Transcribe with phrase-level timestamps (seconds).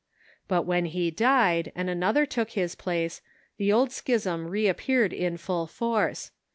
[0.47, 3.21] But when he died, and another took his place,
[3.57, 6.31] the old schism reappeared in full force.